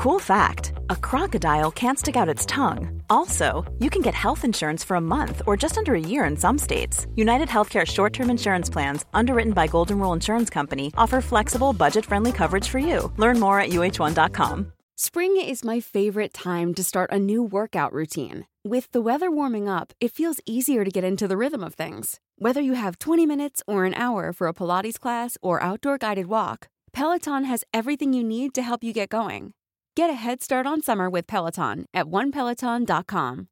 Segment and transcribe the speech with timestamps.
[0.00, 3.02] Cool fact a crocodile can't stick out its tongue.
[3.10, 6.38] Also, you can get health insurance for a month or just under a year in
[6.38, 7.06] some states.
[7.16, 12.06] United Healthcare short term insurance plans, underwritten by Golden Rule Insurance Company, offer flexible, budget
[12.06, 13.12] friendly coverage for you.
[13.18, 14.72] Learn more at uh1.com.
[14.96, 18.46] Spring is my favorite time to start a new workout routine.
[18.64, 22.20] With the weather warming up, it feels easier to get into the rhythm of things.
[22.36, 26.28] Whether you have 20 minutes or an hour for a Pilates class or outdoor guided
[26.28, 29.52] walk, Peloton has everything you need to help you get going.
[29.96, 33.48] Get a head start on summer with Peloton at onepeloton.com.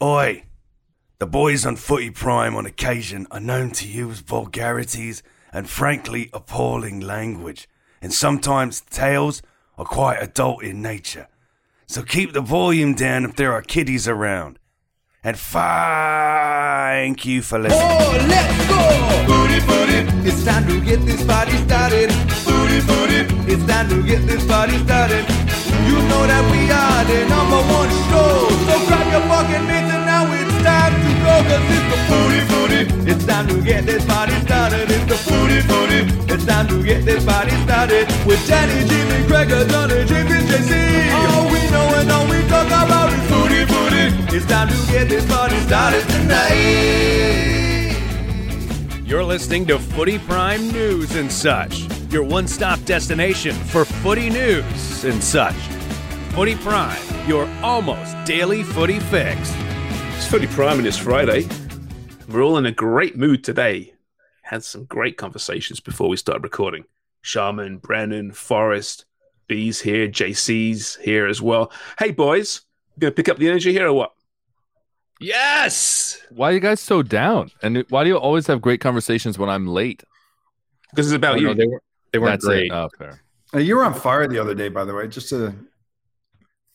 [0.00, 0.44] Oi!
[1.18, 7.00] The boys on Footy Prime on occasion are known to use vulgarities and frankly appalling
[7.00, 7.68] language,
[8.00, 9.42] and sometimes tales
[9.76, 11.26] are quite adult in nature.
[11.86, 14.58] So keep the volume down if there are kiddies around.
[15.24, 17.82] And thank you for listening.
[17.82, 19.26] Oh, let's go!
[19.26, 20.28] Booty, booty.
[20.28, 22.47] It's time to get this party started.
[23.24, 23.52] Booty.
[23.52, 25.24] It's time to get this party started.
[25.86, 28.48] You know that we are the number one show.
[28.66, 31.34] So grab your fucking mitts and now it's time to go.
[31.48, 32.80] Cause it's the booty, booty.
[33.10, 34.90] It's time to get this party started.
[34.90, 36.00] It's the booty, booty.
[36.32, 38.06] It's time to get this party started.
[38.26, 40.72] With Danny, Jimmy, Gregor, James, and JC.
[41.14, 44.36] All we know and all we talk about is booty, booty.
[44.36, 47.96] It's time to get this party started tonight.
[49.04, 55.04] You're listening to Footy Prime News and Such, your one stop destination for footy news
[55.04, 55.54] and such.
[56.34, 59.38] Footy Prime, your almost daily footy fix.
[60.16, 61.46] It's Footy Prime and it's Friday.
[62.28, 63.94] We're all in a great mood today.
[64.42, 66.84] Had some great conversations before we started recording.
[67.22, 69.04] Sharman, Brennan, Forrest,
[69.48, 71.70] B's here, JC's here as well.
[71.98, 72.62] Hey boys,
[72.98, 74.12] gonna pick up the energy here or what?
[75.20, 76.20] Yes!
[76.30, 77.50] Why are you guys so down?
[77.62, 80.04] And why do you always have great conversations when I'm late?
[80.90, 81.46] Because it's about Oh, you.
[81.48, 81.82] no, they, were,
[82.12, 82.66] they weren't That's great.
[82.66, 82.72] it.
[82.72, 83.22] Oh, fair.
[83.54, 85.54] Uh, you were on fire the other day, by the way, just to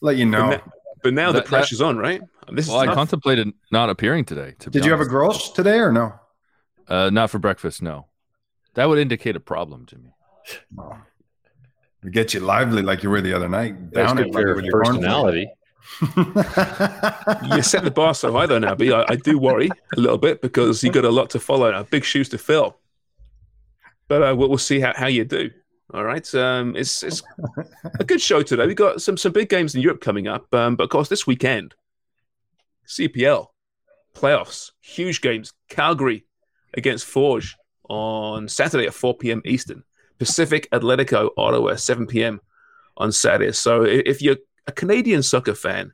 [0.02, 0.50] let you know.
[0.50, 0.72] But, na-
[1.04, 2.22] but now That- the pressure's on, right?
[2.52, 2.96] This Well, is I tough.
[2.96, 4.56] contemplated not appearing today.
[4.60, 5.10] To be Did you have a honest.
[5.12, 6.14] gross today or no?
[6.88, 7.82] Uh, not for breakfast.
[7.82, 8.08] No,
[8.74, 10.14] that would indicate a problem, Jimmy.
[10.78, 10.98] Oh.
[12.04, 13.92] We get you lively like you were the other night.
[13.94, 15.48] That's good for your personality.
[16.02, 18.92] you set the bar so high though now, B.
[18.92, 22.04] I, I do worry a little bit because you got a lot to follow, big
[22.04, 22.78] shoes to fill.
[24.14, 25.50] But uh, we'll, see how, how you do.
[25.92, 27.24] All right, um, it's it's
[28.00, 28.68] a good show today.
[28.68, 31.26] We've got some some big games in Europe coming up, um, but of course this
[31.26, 31.74] weekend,
[32.88, 33.48] CPL
[34.14, 35.52] playoffs, huge games.
[35.68, 36.28] Calgary
[36.76, 37.58] against Forge
[37.90, 39.42] on Saturday at 4 p.m.
[39.46, 39.84] Eastern.
[40.20, 42.40] Pacific Atletico Ottawa 7 p.m.
[42.98, 43.52] on Saturday.
[43.52, 44.38] So if you're
[44.68, 45.92] a Canadian soccer fan,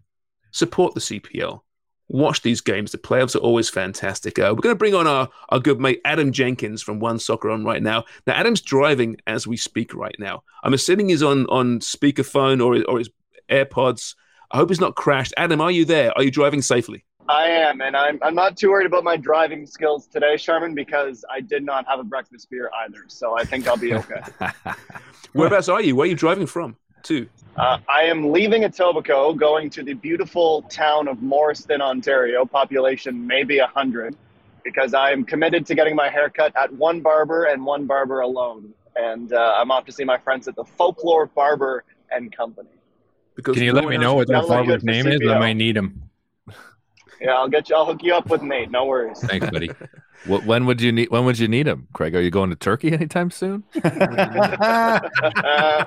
[0.52, 1.62] support the CPL.
[2.10, 2.92] Watch these games.
[2.92, 4.40] The playoffs are always fantastic.
[4.40, 7.52] Uh, we're going to bring on our, our good mate Adam Jenkins from One Soccer
[7.52, 8.04] on right now.
[8.26, 10.44] Now, Adam's driving as we speak right now.
[10.64, 13.10] I'm assuming he's on on speakerphone or or his
[13.50, 14.16] AirPods.
[14.52, 15.34] I hope he's not crashed.
[15.38, 16.12] Adam, are you there?
[16.18, 17.06] Are you driving safely?
[17.30, 21.24] I am, and I'm, I'm not too worried about my driving skills today, Sharman, because
[21.32, 23.04] I did not have a breakfast beer either.
[23.08, 24.22] So I think I'll be okay.
[25.34, 25.96] Whereabouts are you?
[25.96, 26.76] Where are you driving from?
[27.04, 27.28] To
[27.60, 33.60] uh, I am leaving Etobicoke, going to the beautiful town of Morriston, Ontario, population maybe
[33.60, 34.16] 100,
[34.64, 38.22] because I am committed to getting my hair cut at one barber and one barber
[38.22, 38.74] alone.
[38.96, 42.70] And uh, I'm off to see my friends at the Folklore Barber and Company.
[43.36, 45.20] because Can you let me know what that barber's name is?
[45.28, 46.04] I might need him.
[47.20, 47.76] Yeah, I'll get you.
[47.76, 48.72] I'll hook you up with Nate.
[48.72, 49.20] No worries.
[49.20, 49.70] Thanks, buddy.
[50.26, 51.10] What, when would you need?
[51.12, 52.14] When would you need him, Craig?
[52.16, 53.64] Are you going to Turkey anytime soon?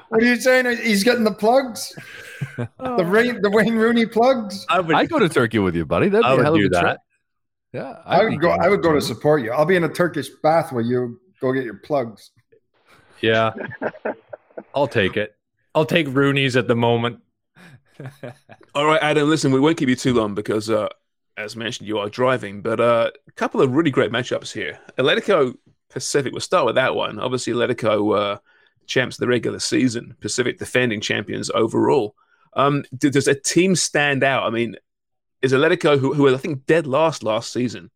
[0.09, 0.79] What are you saying?
[0.79, 1.93] He's getting the plugs,
[2.57, 4.65] the Ray, the Wayne Rooney plugs.
[4.69, 6.09] I would, I'd go to Turkey with you, buddy.
[6.09, 6.99] That'd I be a would hell of do a trip.
[6.99, 7.01] that.
[7.73, 8.51] Yeah, I I'd be would go.
[8.51, 9.07] I would go to too.
[9.07, 9.53] support you.
[9.53, 12.31] I'll be in a Turkish bath where you go get your plugs.
[13.21, 13.53] Yeah.
[14.75, 15.35] I'll take it.
[15.75, 17.21] I'll take Rooney's at the moment.
[18.75, 19.29] All right, Adam.
[19.29, 20.89] Listen, we won't keep you too long because, uh,
[21.37, 22.63] as mentioned, you are driving.
[22.63, 24.79] But uh, a couple of really great matchups here.
[24.99, 25.57] Atletico
[25.91, 26.33] Pacific.
[26.33, 27.19] We'll start with that one.
[27.19, 28.39] Obviously, Atletico uh,
[28.87, 30.17] champs of the regular season.
[30.21, 32.15] Pacific defending champions overall.
[32.55, 34.45] Um, does a team stand out?
[34.45, 34.77] I mean,
[35.41, 37.91] is Atletico, who, who I think dead last last season,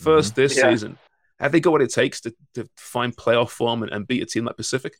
[0.00, 0.70] 1st this Yeah.
[0.70, 0.98] season,
[1.40, 4.26] have they got what it takes to, to find playoff form and, and beat a
[4.26, 4.94] team like Pacific?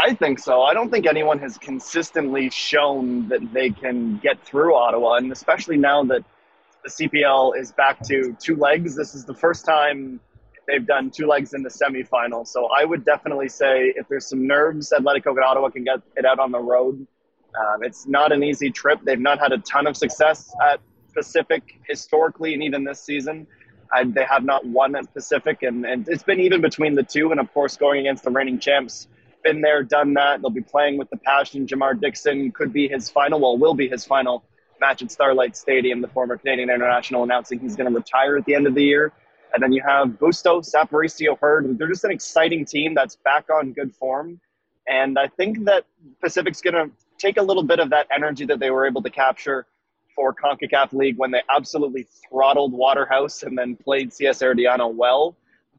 [0.00, 0.62] I think so.
[0.62, 5.76] I don't think anyone has consistently shown that they can get through Ottawa, and especially
[5.76, 6.24] now that
[6.84, 8.94] the CPL is back to two legs.
[8.94, 10.20] This is the first time
[10.68, 12.46] they've done two legs in the semifinal.
[12.46, 16.24] So I would definitely say if there's some nerves, Atletico and Ottawa can get it
[16.24, 17.04] out on the road.
[17.58, 19.00] Um, it's not an easy trip.
[19.02, 20.80] They've not had a ton of success at
[21.12, 23.48] Pacific historically, and even this season.
[24.04, 27.32] They have not won at Pacific, and, and it's been even between the two.
[27.32, 29.08] And of course, going against the reigning champs,
[29.42, 30.40] been there, done that.
[30.40, 31.66] They'll be playing with the passion.
[31.66, 34.44] Jamar Dixon could be his final, well, will be his final
[34.80, 36.00] match at Starlight Stadium.
[36.00, 39.12] The former Canadian international announcing he's going to retire at the end of the year.
[39.52, 41.78] And then you have Bustos, Aparicio Heard.
[41.78, 44.40] They're just an exciting team that's back on good form.
[44.86, 45.84] And I think that
[46.20, 49.10] Pacific's going to take a little bit of that energy that they were able to
[49.10, 49.66] capture
[50.14, 55.36] for CONCACAF League when they absolutely throttled Waterhouse and then played CS Herediano well.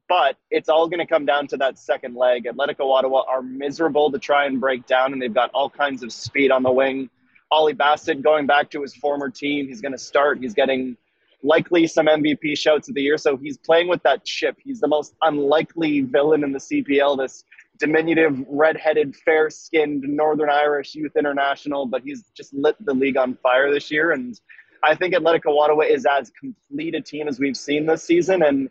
[0.09, 2.45] But it's all going to come down to that second leg.
[2.45, 6.11] Atletico Ottawa are miserable to try and break down, and they've got all kinds of
[6.11, 7.11] speed on the wing.
[7.51, 9.67] Ollie Bassett going back to his former team.
[9.67, 10.39] He's going to start.
[10.39, 10.97] He's getting
[11.43, 13.17] likely some MVP shouts of the year.
[13.17, 14.57] So he's playing with that chip.
[14.63, 17.43] He's the most unlikely villain in the CPL, this
[17.77, 23.71] diminutive, red-headed, fair-skinned Northern Irish youth international, but he's just lit the league on fire
[23.71, 24.11] this year.
[24.11, 24.39] And
[24.83, 28.43] I think Atletico Ottawa is as complete a team as we've seen this season.
[28.43, 28.69] And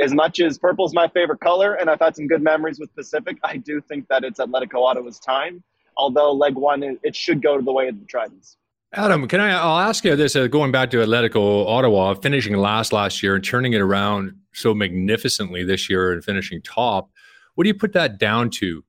[0.00, 3.38] as much as purple's my favorite color, and I've had some good memories with Pacific,
[3.44, 5.62] I do think that it's Atletico Ottawa's time.
[5.96, 8.56] Although leg one, it should go to the way of the Tridents.
[8.92, 9.50] Adam, can I?
[9.50, 13.44] I'll ask you this: uh, going back to Atletico Ottawa, finishing last last year and
[13.44, 17.10] turning it around so magnificently this year and finishing top.
[17.54, 18.82] What do you put that down to?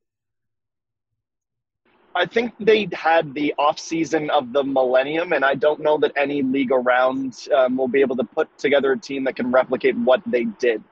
[2.15, 6.11] I think they had the off season of the millennium, and I don't know that
[6.17, 9.95] any league around um, will be able to put together a team that can replicate
[9.97, 10.83] what they did.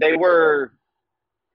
[0.00, 0.72] They were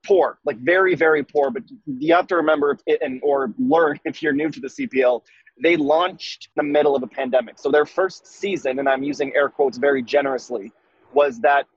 [0.06, 1.50] poor, like very, very poor.
[1.50, 5.22] But you have to remember, and or learn if you're new to the CPL,
[5.62, 7.60] they launched in the middle of a pandemic.
[7.60, 10.72] So their first season, and I'm using air quotes very generously,
[11.13, 11.68] was that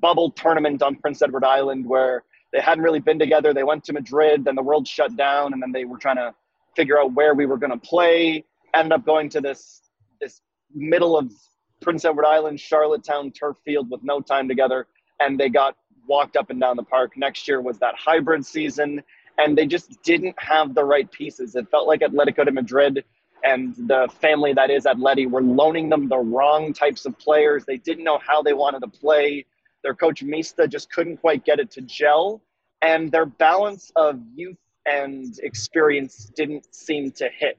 [0.00, 3.52] bubble tournament on Prince Edward Island where they hadn't really been together.
[3.52, 6.34] They went to Madrid, then the world shut down, and then they were trying to
[6.76, 8.44] figure out where we were going to play.
[8.74, 9.82] Ended up going to this
[10.20, 10.40] this
[10.74, 11.32] middle of
[11.80, 14.86] Prince Edward Island, Charlottetown turf field with no time together,
[15.18, 15.76] and they got
[16.06, 17.16] walked up and down the park.
[17.16, 19.02] Next year was that hybrid season,
[19.38, 21.54] and they just didn't have the right pieces.
[21.54, 23.04] It felt like Atletico de Madrid
[23.42, 27.64] and the family that is Atleti were loaning them the wrong types of players.
[27.64, 29.46] They didn't know how they wanted to play.
[29.82, 32.42] Their coach Mista just couldn't quite get it to gel,
[32.82, 37.58] and their balance of youth and experience didn't seem to hit.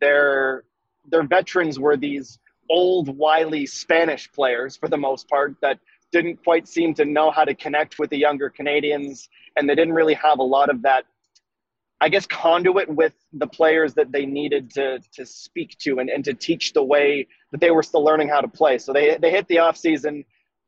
[0.00, 0.64] Their
[1.10, 2.38] their veterans were these
[2.70, 5.78] old wily Spanish players for the most part that
[6.12, 9.94] didn't quite seem to know how to connect with the younger Canadians, and they didn't
[9.94, 11.04] really have a lot of that
[12.02, 16.24] I guess, conduit with the players that they needed to to speak to and, and
[16.24, 18.78] to teach the way that they were still learning how to play.
[18.78, 20.24] So they they hit the off season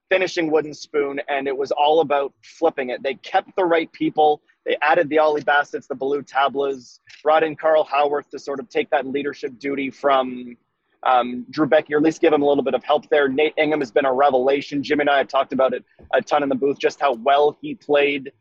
[0.09, 3.03] finishing Wooden Spoon, and it was all about flipping it.
[3.03, 4.43] They kept the right people.
[4.65, 8.69] They added the Ollie Bassett's, the Ballou Tablas, brought in Carl Haworth to sort of
[8.69, 10.57] take that leadership duty from
[11.05, 13.29] um, Drew Beckie, or at least give him a little bit of help there.
[13.29, 14.83] Nate Ingham has been a revelation.
[14.83, 17.59] Jim and I have talked about it a ton in the booth, just how well
[17.61, 18.33] he played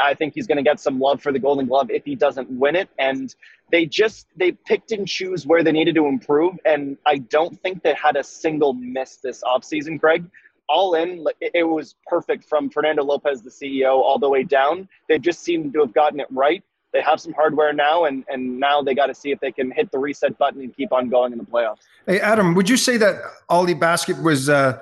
[0.00, 2.50] I think he's going to get some love for the Golden Glove if he doesn't
[2.50, 2.88] win it.
[2.98, 3.34] And
[3.70, 7.82] they just they picked and choose where they needed to improve, and I don't think
[7.82, 10.24] they had a single miss this offseason, Craig.
[10.68, 14.88] All in, it was perfect from Fernando Lopez, the CEO, all the way down.
[15.08, 16.62] They just seem to have gotten it right.
[16.94, 19.72] They have some hardware now, and, and now they got to see if they can
[19.72, 21.80] hit the reset button and keep on going in the playoffs.
[22.06, 23.16] Hey, Adam, would you say that
[23.48, 24.80] Ollie Bassett was uh,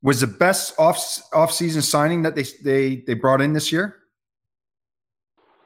[0.00, 3.96] was the best off off season signing that they they they brought in this year?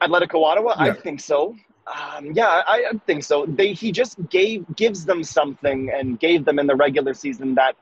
[0.01, 0.91] Atletico Ottawa, yeah.
[0.91, 1.55] I think so.
[1.85, 3.45] Um, yeah, I, I think so.
[3.45, 7.75] They he just gave gives them something and gave them in the regular season that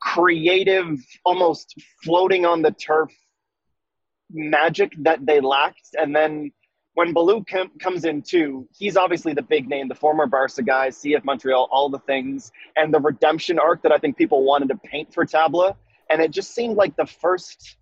[0.00, 3.10] creative, almost floating on the turf
[4.30, 5.94] magic that they lacked.
[6.00, 6.52] And then
[6.94, 10.88] when Ballou com- comes in too, he's obviously the big name, the former Barca guy,
[10.88, 14.76] CF Montreal, all the things, and the redemption arc that I think people wanted to
[14.76, 15.76] paint for Tabla.
[16.10, 17.76] And it just seemed like the first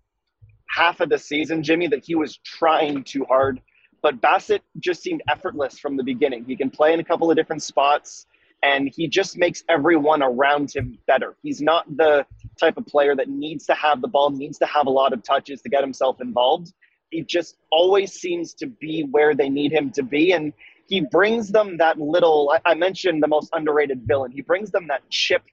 [0.69, 3.59] half of the season, Jimmy, that he was trying too hard.
[4.01, 6.45] But Bassett just seemed effortless from the beginning.
[6.45, 8.27] He can play in a couple of different spots,
[8.63, 11.35] and he just makes everyone around him better.
[11.41, 12.25] He's not the
[12.59, 15.23] type of player that needs to have the ball, needs to have a lot of
[15.23, 16.73] touches to get himself involved.
[17.09, 20.31] He just always seems to be where they need him to be.
[20.31, 20.53] And
[20.87, 24.31] he brings them that little, I mentioned the most underrated villain.
[24.31, 25.43] He brings them that chip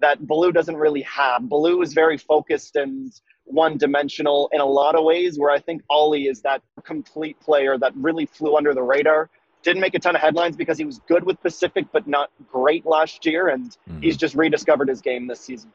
[0.00, 1.48] that Ballou doesn't really have.
[1.48, 3.12] Ballou is very focused and
[3.44, 7.78] one dimensional in a lot of ways, where I think Ollie is that complete player
[7.78, 9.30] that really flew under the radar.
[9.62, 12.84] Didn't make a ton of headlines because he was good with Pacific, but not great
[12.84, 13.48] last year.
[13.48, 14.00] And mm-hmm.
[14.00, 15.72] he's just rediscovered his game this season.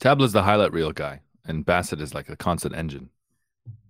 [0.00, 3.10] Tabla's the highlight reel guy, and Bassett is like a constant engine.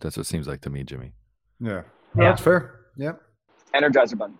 [0.00, 1.12] That's what it seems like to me, Jimmy.
[1.60, 1.82] Yeah.
[2.16, 2.30] yeah.
[2.30, 2.80] That's fair.
[2.96, 3.20] Yep.
[3.74, 4.38] Energizer button.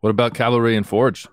[0.00, 1.26] What about Cavalry and Forge?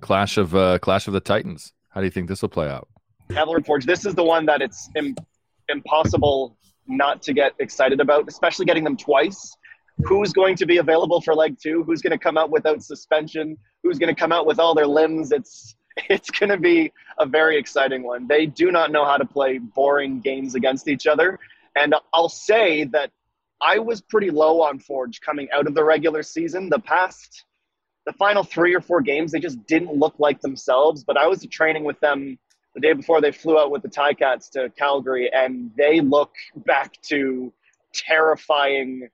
[0.00, 1.72] Clash of uh, Clash of the Titans.
[1.90, 2.88] How do you think this will play out?
[3.30, 3.86] Cavalry Forge.
[3.86, 4.90] This is the one that it's
[5.68, 9.56] impossible not to get excited about, especially getting them twice.
[10.04, 11.82] Who's going to be available for leg two?
[11.84, 13.56] Who's going to come out without suspension?
[13.82, 15.30] Who's going to come out with all their limbs?
[15.32, 15.76] It's
[16.08, 18.26] it's going to be a very exciting one.
[18.26, 21.38] They do not know how to play boring games against each other,
[21.76, 23.10] and I'll say that
[23.62, 26.68] I was pretty low on Forge coming out of the regular season.
[26.68, 27.44] The past,
[28.06, 31.04] the final three or four games, they just didn't look like themselves.
[31.04, 32.38] But I was training with them
[32.74, 36.32] the day before they flew out with the Ticats to Calgary, and they look
[36.66, 37.52] back to
[37.92, 39.08] terrifying,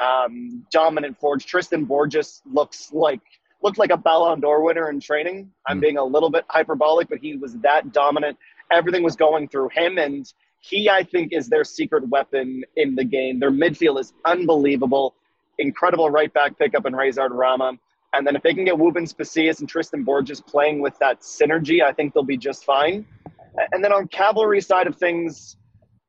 [0.00, 1.46] um, dominant Forge.
[1.46, 3.20] Tristan Borges looks like
[3.62, 5.48] looked like a Ballon d'Or winner in training.
[5.68, 8.36] I'm being a little bit hyperbolic, but he was that dominant.
[8.72, 10.26] Everything was going through him, and
[10.62, 13.40] he, I think, is their secret weapon in the game.
[13.40, 15.14] Their midfield is unbelievable.
[15.58, 17.72] Incredible right back pickup in Rezart Rama.
[18.14, 21.82] And then if they can get Woobens Pacius and Tristan Borges playing with that synergy,
[21.82, 23.04] I think they'll be just fine.
[23.72, 25.56] And then on cavalry side of things,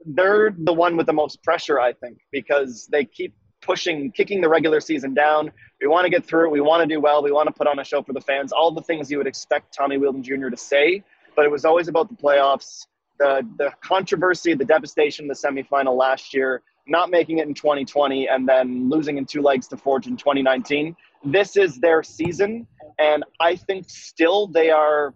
[0.06, 4.50] they're the one with the most pressure, I think, because they keep pushing, kicking the
[4.50, 5.52] regular season down.
[5.82, 6.52] We want to get through it.
[6.52, 7.24] We want to do well.
[7.24, 8.52] We want to put on a show for the fans.
[8.52, 10.50] All the things you would expect Tommy Wheeldon Jr.
[10.50, 11.04] to say,
[11.36, 12.86] but it was always about the playoffs,
[13.24, 18.48] the the controversy, the devastation, the semifinal last year, not making it in 2020, and
[18.48, 20.96] then losing in two legs to Forge in 2019.
[21.24, 22.68] This is their season,
[23.00, 25.13] and I think still they are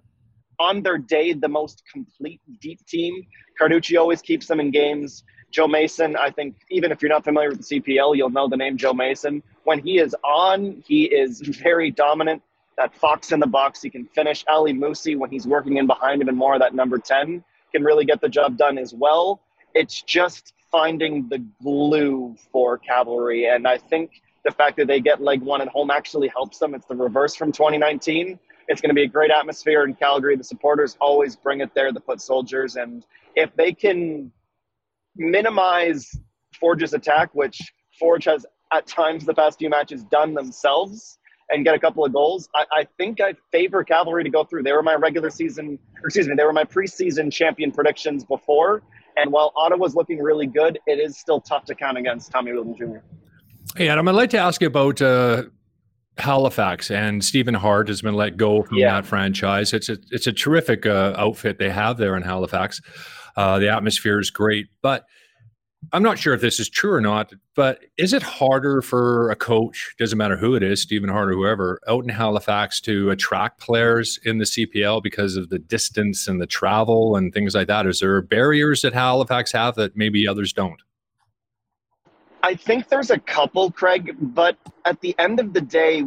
[0.60, 3.14] on their day the most complete deep team.
[3.60, 5.24] Carducci always keeps them in games.
[5.52, 8.58] Joe Mason, I think, even if you're not familiar with the CPL, you'll know the
[8.58, 9.44] name Joe Mason.
[9.66, 12.42] When he is on, he is very dominant.
[12.78, 14.46] That fox in the box, he can finish.
[14.48, 17.84] Ali Musse, when he's working in behind him and more of that number 10, can
[17.84, 19.42] really get the job done as well.
[19.74, 23.48] It's just finding the glue for Cavalry.
[23.48, 26.74] And I think the fact that they get leg one at home actually helps them.
[26.74, 28.40] It's the reverse from 2019.
[28.68, 30.36] It's going to be a great atmosphere in Calgary.
[30.36, 32.76] The supporters always bring it there, the foot soldiers.
[32.76, 33.06] And
[33.36, 34.32] if they can
[35.16, 36.12] minimize
[36.60, 37.60] Forge's attack, which
[37.98, 41.18] Forge has at times the past few matches done themselves,
[41.50, 44.64] and get a couple of goals, I, I think I favor Cavalry to go through.
[44.64, 48.84] They were my regular season, excuse me, they were my preseason champion predictions before.
[49.16, 52.76] And while Ottawa's looking really good, it is still tough to count against Tommy Wheeldon
[52.78, 52.98] Jr.
[53.76, 55.44] Hey, Adam, I'd like to ask you about uh,
[56.18, 58.94] Halifax and Stephen Hart has been let go from Yeah.
[58.94, 59.74] that franchise.
[59.74, 62.82] It's a it's a terrific uh, outfit they have there in Halifax.
[63.36, 65.06] Uh, the atmosphere is great, but
[65.94, 67.32] I'm not sure if this is true or not.
[67.56, 69.96] But is it harder for a coach?
[69.98, 74.20] Doesn't matter who it is, Stephen Hart or whoever, out in Halifax to attract players
[74.26, 77.86] in the CPL because of the distance and the travel and things like that?
[77.86, 80.82] Is there barriers that Halifax have that maybe others don't?
[82.44, 86.04] I think there's a couple, Craig, but at the end of the day,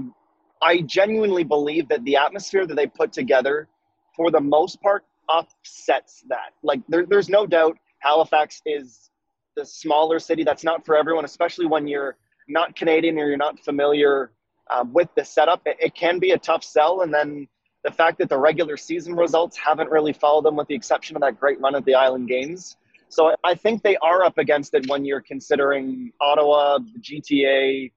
[0.63, 3.69] I genuinely believe that the atmosphere that they put together,
[4.17, 6.55] for the most part, offsets that.
[6.63, 9.10] Like, there, there's no doubt Halifax is
[9.57, 10.45] the smaller city.
[10.45, 12.17] That's not for everyone, especially when you're
[12.49, 14.33] not Canadian or you're not familiar
[14.71, 15.63] um, with the setup.
[15.67, 17.03] It, it can be a tough sell.
[17.03, 17.49] And then
[17.85, 21.23] the fact that the regular season results haven't really followed them, with the exception of
[21.23, 22.77] that great run at the Island Games.
[23.09, 27.91] So I think they are up against it when you're considering Ottawa, GTA,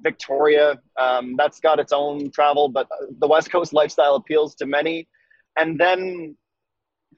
[0.00, 0.78] Victoria.
[0.98, 2.86] Um, that's got its own travel, but
[3.18, 5.08] the West Coast lifestyle appeals to many.
[5.56, 6.36] And then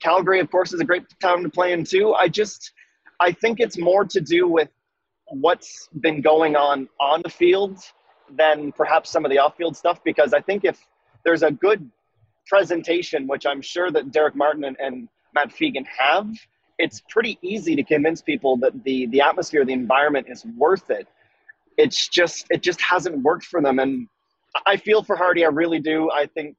[0.01, 2.15] Calgary, of course, is a great town to play in too.
[2.15, 2.73] I just,
[3.21, 4.71] I think it's more to do with
[5.27, 7.79] what's been going on on the field
[8.37, 10.03] than perhaps some of the off-field stuff.
[10.03, 10.79] Because I think if
[11.25, 11.89] there's a good
[12.47, 16.29] presentation, which I'm sure that Derek Martin and, and Matt Fegan have,
[16.79, 21.07] it's pretty easy to convince people that the the atmosphere, the environment is worth it.
[21.77, 24.09] It's just it just hasn't worked for them, and
[24.67, 25.45] I feel for Hardy.
[25.45, 26.11] I really do.
[26.11, 26.57] I think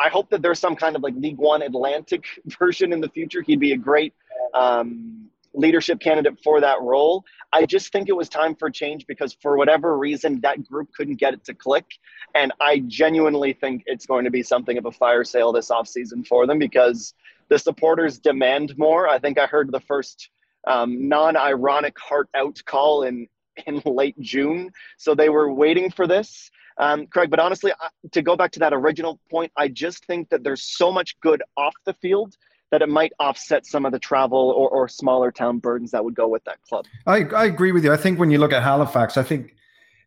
[0.00, 2.24] I hope that there's some kind of like League One Atlantic
[2.58, 3.42] version in the future.
[3.42, 4.14] He'd be a great
[4.54, 7.24] um, leadership candidate for that role.
[7.52, 11.16] I just think it was time for change because for whatever reason that group couldn't
[11.16, 11.86] get it to click,
[12.34, 16.26] and I genuinely think it's going to be something of a fire sale this offseason
[16.26, 17.14] for them because
[17.48, 19.08] the supporters demand more.
[19.08, 20.30] I think I heard the first
[20.66, 23.28] um, non-ironic Hart out call in
[23.66, 26.50] in late June, so they were waiting for this.
[26.78, 27.72] Um, Craig, but honestly,
[28.12, 31.42] to go back to that original point, I just think that there's so much good
[31.56, 32.34] off the field
[32.72, 36.14] that it might offset some of the travel or, or smaller town burdens that would
[36.14, 36.86] go with that club.
[37.06, 37.92] I, I agree with you.
[37.92, 39.54] I think when you look at Halifax, I think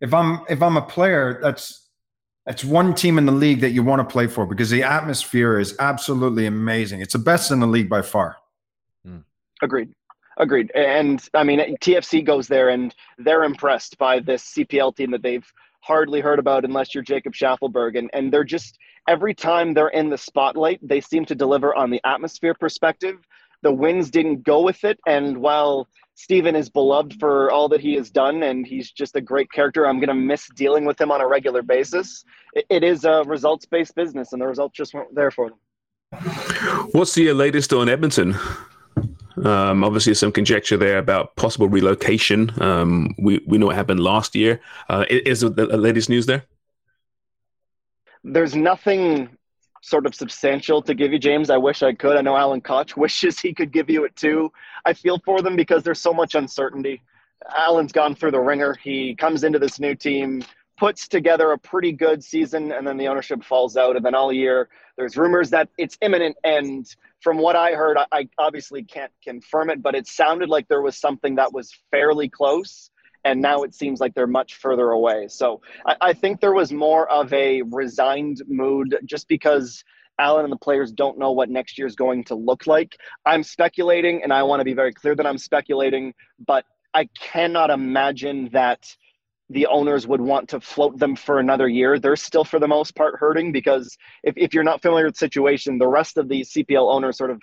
[0.02, 1.88] if I'm if I'm a player, that's
[2.46, 5.60] that's one team in the league that you want to play for because the atmosphere
[5.60, 7.02] is absolutely amazing.
[7.02, 8.38] It's the best in the league by far.
[9.06, 9.20] Hmm.
[9.62, 9.94] Agreed.
[10.38, 10.72] Agreed.
[10.76, 15.50] And I mean, TFC goes there and they're impressed by this CPL team that they've
[15.82, 17.98] hardly heard about unless you're Jacob Shaffelburg.
[17.98, 21.90] And, and they're just, every time they're in the spotlight, they seem to deliver on
[21.90, 23.18] the atmosphere perspective.
[23.62, 25.00] the winds didn't go with it.
[25.08, 29.22] And while Stephen is beloved for all that he has done, and he's just a
[29.22, 29.86] great character.
[29.86, 32.24] I'm going to miss dealing with him on a regular basis.
[32.54, 35.54] it, it is a results based business, and the results just weren't there for him.
[36.92, 38.36] What's the latest on Edmonton?
[39.44, 42.52] Um, obviously, some conjecture there about possible relocation.
[42.62, 44.62] Um, we we know what happened last year.
[44.88, 46.46] Uh, is the latest news there?
[48.28, 49.30] There's nothing
[49.84, 51.52] sort of substantial to give you, James.
[51.52, 52.18] I wish I could.
[52.18, 54.52] I know Alan Koch wishes he could give you it too.
[54.84, 57.04] I feel for them because there's so much uncertainty.
[57.56, 58.76] Alan's gone through the ringer.
[58.82, 60.44] He comes into this new team,
[60.76, 63.96] puts together a pretty good season, and then the ownership falls out.
[63.96, 66.36] And then all year, there's rumors that it's imminent.
[66.44, 66.88] And
[67.22, 70.82] from what I heard, I, I obviously can't confirm it, but it sounded like there
[70.82, 72.90] was something that was fairly close
[73.26, 75.28] and now it seems like they're much further away.
[75.28, 79.84] So I, I think there was more of a resigned mood just because
[80.18, 82.96] Alan and the players don't know what next year is going to look like.
[83.26, 86.14] I'm speculating, and I want to be very clear that I'm speculating,
[86.46, 86.64] but
[86.94, 88.86] I cannot imagine that
[89.50, 92.00] the owners would want to float them for another year.
[92.00, 95.20] They're still, for the most part, hurting because if, if you're not familiar with the
[95.20, 97.42] situation, the rest of the CPL owners sort of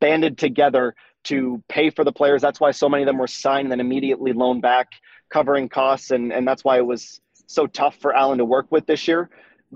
[0.00, 0.94] banded together
[1.24, 2.40] to pay for the players.
[2.40, 4.88] That's why so many of them were signed and then immediately loaned back
[5.30, 8.86] covering costs, and and that's why it was so tough for Alan to work with
[8.86, 9.30] this year.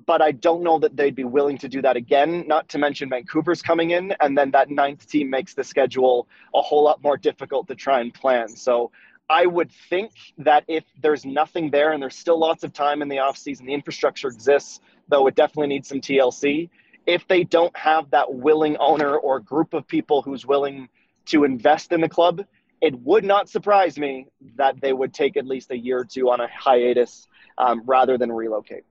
[0.06, 2.44] But I don't know that they'd be willing to do that again.
[2.48, 6.60] Not to mention Vancouver's coming in, and then that ninth team makes the schedule a
[6.60, 8.48] whole lot more difficult to try and plan.
[8.48, 8.90] So
[9.30, 13.08] I would think that if there's nothing there and there's still lots of time in
[13.08, 16.68] the offseason, the infrastructure exists, though it definitely needs some TLC.
[17.06, 20.88] If they don't have that willing owner or group of people who's willing
[21.26, 22.44] to invest in the club,
[22.84, 24.26] it would not surprise me
[24.56, 27.26] that they would take at least a year or two on a hiatus
[27.56, 28.84] um, rather than relocate.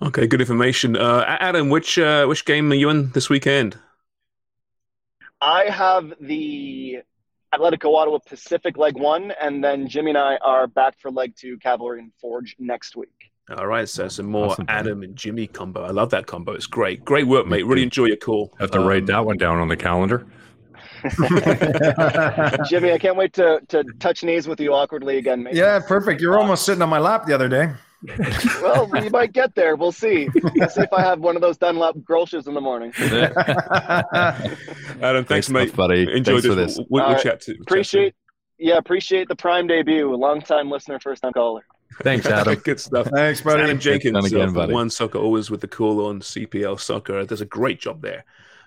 [0.00, 0.96] Okay, good information.
[0.96, 3.76] Uh, Adam, which uh, which game are you in this weekend?
[5.42, 7.00] I have the
[7.54, 11.58] Atletico Ottawa Pacific leg one, and then Jimmy and I are back for leg two,
[11.58, 13.30] Cavalry and Forge next week.
[13.54, 15.84] All right, so some more awesome, Adam and Jimmy combo.
[15.84, 16.52] I love that combo.
[16.52, 17.04] It's great.
[17.04, 17.66] Great work, mate.
[17.66, 18.54] Really enjoy your call.
[18.58, 20.26] Have to um, write that one down on the calendar.
[22.68, 25.42] Jimmy, I can't wait to, to touch knees with you awkwardly again.
[25.42, 25.58] Maybe.
[25.58, 26.20] Yeah, perfect.
[26.20, 27.72] You were almost sitting on my lap the other day.
[28.62, 29.76] well, we might get there.
[29.76, 30.28] We'll see.
[30.34, 32.92] We'll see if I have one of those Dunlop Grolsches in the morning.
[35.02, 35.74] Adam, thanks, mate.
[35.76, 36.02] buddy.
[36.12, 36.76] Enjoy thanks this.
[36.76, 38.14] We'll, we'll, we'll chat to appreciate.
[38.58, 40.14] yeah, appreciate the prime debut.
[40.14, 41.64] Long time listener, first time caller.
[42.02, 42.56] Thanks, Adam.
[42.56, 43.08] Good stuff.
[43.08, 43.62] Thanks, buddy.
[43.62, 44.72] Adam Jenkins, again, uh, buddy.
[44.72, 47.24] One Soccer, always with the call on CPL Soccer.
[47.24, 48.24] Does a great job there.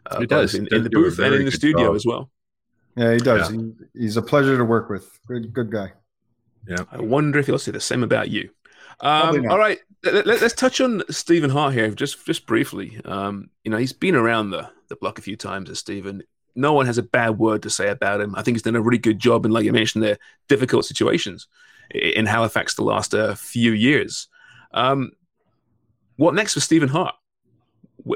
[0.10, 1.96] Uh, it does in, in the booth and in the studio job.
[1.96, 2.30] as well.
[2.96, 3.52] Yeah, he does.
[3.52, 3.62] Yeah.
[3.94, 5.20] He, he's a pleasure to work with.
[5.28, 5.94] Good, good guy.
[6.68, 6.84] Yeah.
[6.92, 8.50] I wonder if he'll say the same about you.
[9.00, 13.00] Um, all right, let, us touch on Stephen Hart here just just briefly.
[13.06, 16.24] Um, you know, he's been around the the block a few times as Stephen.
[16.56, 18.34] No one has a bad word to say about him.
[18.34, 20.18] I think he's done a really good job, and like you mentioned, there
[20.50, 21.48] difficult situations
[21.94, 24.28] in Halifax the last uh, few years.
[24.74, 25.12] Um,
[26.16, 27.16] what next for Stephen Hart?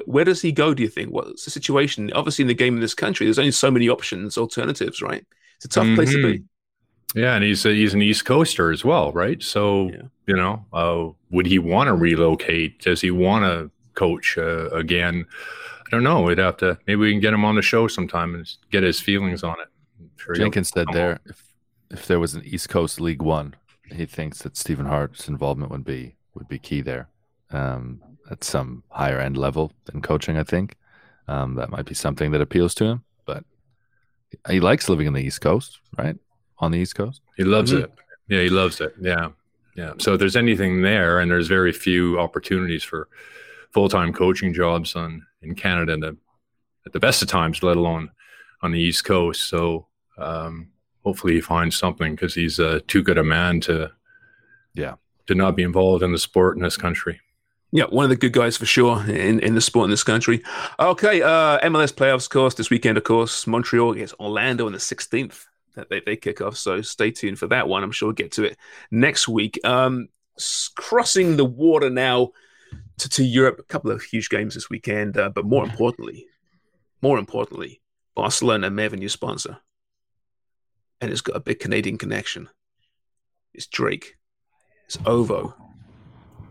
[0.05, 0.73] Where does he go?
[0.73, 1.11] Do you think?
[1.11, 2.11] What's the situation?
[2.13, 5.25] Obviously, in the game in this country, there's only so many options, alternatives, right?
[5.57, 5.95] It's a tough mm-hmm.
[5.95, 6.39] place to be.
[6.39, 7.19] Mm-hmm.
[7.19, 9.41] Yeah, and he's a, he's an East Coaster as well, right?
[9.43, 10.03] So yeah.
[10.27, 12.81] you know, uh, would he want to relocate?
[12.81, 15.25] Does he want to coach uh, again?
[15.85, 16.21] I don't know.
[16.21, 19.01] We'd have to maybe we can get him on the show sometime and get his
[19.01, 19.67] feelings on it.
[20.15, 21.43] Sure Jenkins said there if
[21.89, 23.55] if there was an East Coast League One,
[23.91, 27.09] he thinks that Stephen Hart's involvement would be would be key there.
[27.51, 30.37] Um, at some higher end level than coaching.
[30.37, 30.75] I think
[31.27, 33.03] um, that might be something that appeals to him.
[33.25, 33.43] But
[34.49, 36.15] he likes living in the East Coast, right?
[36.59, 37.83] On the East Coast, he loves mm-hmm.
[37.83, 37.91] it.
[38.29, 38.95] Yeah, he loves it.
[38.99, 39.29] Yeah,
[39.75, 39.93] yeah.
[39.99, 43.09] So if there's anything there, and there's very few opportunities for
[43.71, 46.17] full time coaching jobs on in Canada the,
[46.85, 48.11] at the best of times, let alone
[48.61, 49.49] on the East Coast.
[49.49, 49.87] So
[50.17, 50.69] um,
[51.03, 53.91] hopefully he finds something because he's uh, too good a man to,
[54.75, 54.95] yeah,
[55.27, 57.19] to not be involved in the sport in this country.
[57.73, 60.43] Yeah, one of the good guys for sure in, in the sport in this country.
[60.77, 63.47] Okay, uh, MLS playoffs, of course, this weekend, of course.
[63.47, 65.45] Montreal against Orlando on the 16th.
[65.75, 67.81] That they, they kick off, so stay tuned for that one.
[67.81, 68.57] I'm sure we'll get to it
[68.91, 69.57] next week.
[69.63, 70.09] Um,
[70.75, 72.31] crossing the water now
[72.97, 76.25] to, to Europe, a couple of huge games this weekend, uh, but more importantly,
[77.01, 77.79] more importantly,
[78.15, 79.59] Barcelona may have a new sponsor,
[80.99, 82.49] and it's got a big Canadian connection.
[83.53, 84.17] It's Drake.
[84.87, 85.55] It's Ovo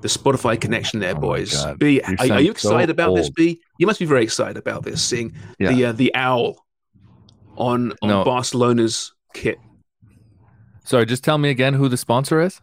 [0.01, 1.65] the Spotify connection there, oh boys.
[1.79, 3.19] B, are, are, you excited so about old.
[3.19, 3.31] this?
[3.31, 5.03] B, you must be very excited about this.
[5.03, 5.73] Seeing yeah.
[5.73, 6.65] the uh, the owl
[7.57, 8.25] on on no.
[8.25, 9.59] Barcelona's kit.
[10.85, 12.61] Sorry, just tell me again who the sponsor is.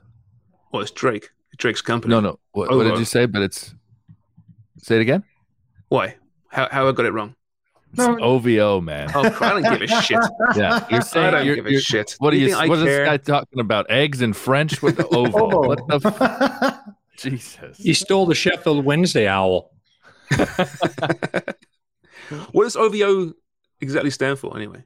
[0.71, 1.30] Well, it's Drake.
[1.58, 2.12] Drake's company.
[2.12, 2.39] No, no.
[2.52, 3.26] What, what did you say?
[3.26, 3.73] But it's
[4.78, 5.23] say it again.
[5.89, 6.15] Why?
[6.50, 7.36] How how I got it wrong?
[7.93, 9.10] It's OVO, man.
[9.15, 10.19] Oh, I don't give a shit.
[10.56, 12.15] Yeah, you're saying I don't you're, give a you're- shit.
[12.19, 12.50] What are You you?
[12.50, 13.89] think I What is this guy talking about?
[13.89, 15.45] Eggs in French with the ovo?
[15.45, 15.67] Ovo.
[15.67, 16.08] What the?
[16.08, 16.80] F-
[17.32, 17.77] Jesus.
[17.77, 19.71] He stole the Sheffield Wednesday owl.
[22.51, 23.34] What does OVO
[23.80, 24.84] exactly stand for, anyway?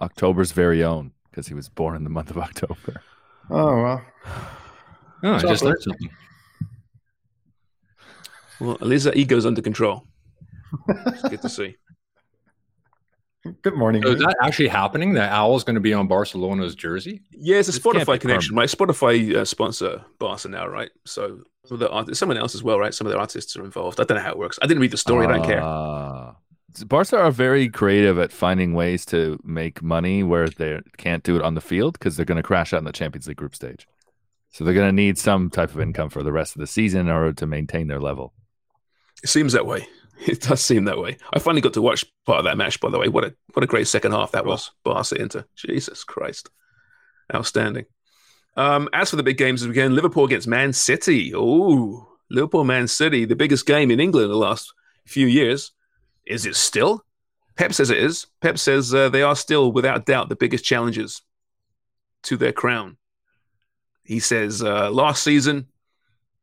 [0.00, 3.02] October's very own because he was born in the month of October.
[3.50, 4.02] Oh well.
[5.22, 6.10] Oh, I just learned something.
[8.60, 10.06] Well, at least that ego's under control.
[10.88, 11.76] It's good to see.
[13.62, 14.02] Good morning.
[14.02, 15.14] So is that actually happening?
[15.14, 17.22] That owl's going to be on Barcelona's jersey?
[17.30, 18.68] Yeah, it's a This Spotify connection, right?
[18.68, 20.90] Spotify uh, sponsor Barca now, right?
[21.04, 22.94] So some of the artists, someone else as well, right?
[22.94, 24.00] Some of the artists are involved.
[24.00, 24.58] I don't know how it works.
[24.62, 25.26] I didn't read the story.
[25.26, 25.62] I don't care.
[25.62, 26.36] Ah.
[26.86, 31.42] Barca are very creative at finding ways to make money where they can't do it
[31.42, 33.88] on the field because they're going to crash out in the Champions League group stage.
[34.50, 37.02] So they're going to need some type of income for the rest of the season
[37.02, 38.34] in order to maintain their level.
[39.22, 39.86] It seems that way.
[40.26, 41.18] It does seem that way.
[41.32, 43.08] I finally got to watch part of that match, by the way.
[43.08, 44.70] What a what a great second half that was.
[44.82, 45.44] Barca Inter.
[45.54, 46.50] Jesus Christ.
[47.34, 47.84] Outstanding.
[48.56, 51.32] Um, as for the big games again, Liverpool against Man City.
[51.34, 54.72] Oh, Liverpool Man City, the biggest game in England in the last
[55.06, 55.72] few years.
[56.24, 57.04] Is it still?
[57.56, 58.26] Pep says it is.
[58.40, 61.22] Pep says uh, they are still, without doubt, the biggest challenges
[62.22, 62.96] to their crown.
[64.04, 65.66] He says uh, last season,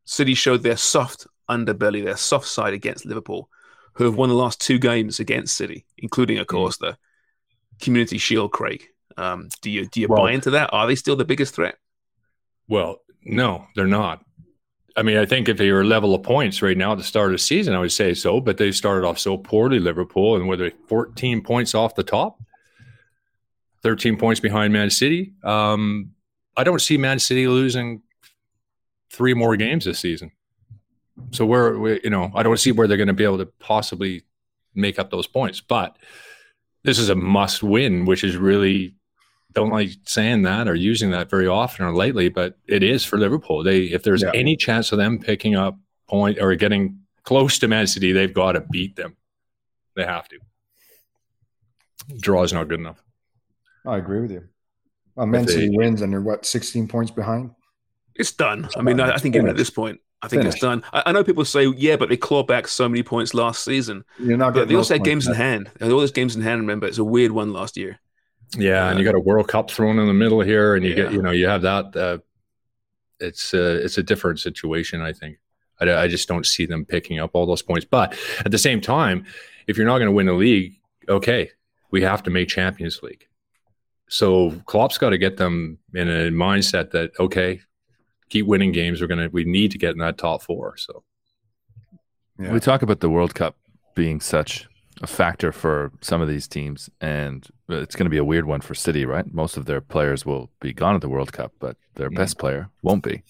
[0.04, 3.48] City showed their soft underbelly, their soft side against Liverpool,
[3.94, 6.96] who have won the last two games against City, including, of course, the
[7.80, 8.52] Community Shield.
[8.52, 8.84] Craig,
[9.16, 10.70] um, do you do you Well- buy into that?
[10.72, 11.76] Are they still the biggest threat?
[12.68, 14.24] Well, no, they're not.
[14.96, 17.26] I mean, I think if they were level of points right now at the start
[17.28, 18.40] of the season, I would say so.
[18.40, 22.38] But they started off so poorly, Liverpool, and were they 14 points off the top,
[23.82, 25.32] 13 points behind Man City.
[25.42, 26.12] Um,
[26.56, 28.02] I don't see Man City losing
[29.10, 30.30] three more games this season.
[31.30, 33.46] So we're, we, you know, I don't see where they're going to be able to
[33.46, 34.24] possibly
[34.74, 35.60] make up those points.
[35.60, 35.96] But
[36.82, 38.94] this is a must win, which is really
[39.52, 43.18] don't like saying that or using that very often or lately, but it is for
[43.18, 43.62] Liverpool.
[43.62, 44.32] They if there's Yeah.
[44.34, 48.52] any chance of them picking up point or getting close to Man City, they've got
[48.52, 49.16] to beat them.
[49.94, 50.38] They have to.
[52.20, 53.02] Draw is not good enough.
[53.86, 54.38] I agree with you.
[54.38, 54.42] Uh,
[55.16, 57.52] well, Man City wins and they're what 16 points behind.
[58.16, 58.68] It's done.
[58.76, 60.82] I mean, I, I think even at this point, I think it's done.
[60.92, 64.04] I, I know people say, yeah, but they clawed back so many points last season.
[64.18, 65.70] You're not But they also had games in hand.
[65.78, 66.60] They had all those games in hand.
[66.62, 68.00] Remember, it's a weird one last year.
[68.56, 70.96] Yeah, and you got a World Cup thrown in the middle here, and you Yeah.
[70.96, 71.96] get you know you have that.
[71.96, 72.18] Uh,
[73.20, 75.00] it's uh, it's a different situation.
[75.00, 75.38] I think.
[75.80, 77.84] I, I just don't see them picking up all those points.
[77.84, 79.24] But at the same time,
[79.66, 80.74] if you're not going to win the league,
[81.08, 81.50] okay,
[81.90, 83.26] we have to make Champions League.
[84.08, 87.60] So Klopp's got to get them in a mindset that okay,
[88.28, 89.00] keep winning games.
[89.00, 90.76] We're gonna we need to get in that top four.
[90.76, 91.02] So
[92.38, 92.52] Yeah.
[92.52, 93.56] We talk about the World Cup
[93.94, 94.66] being such
[95.02, 98.60] a factor for some of these teams, and it's going to be a weird one
[98.60, 99.26] for City, right?
[99.32, 102.16] Most of their players will be gone at the World Cup, but their Mhm.
[102.16, 103.22] best player won't be.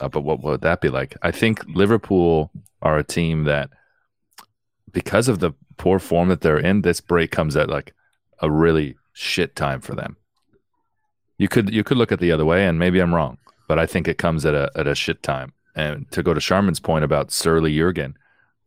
[0.00, 1.16] Uh, but what would that be like?
[1.22, 2.50] I think Liverpool
[2.82, 3.70] are a team that,
[4.92, 7.94] because of the poor form that they're in, this break comes at like
[8.40, 10.16] a really shit time for them.
[11.38, 13.86] You could you could look at the other way, and maybe I'm wrong, but I
[13.86, 15.52] think it comes at a at a shit time.
[15.74, 18.16] And to go to Sharman's point about surly Jurgen,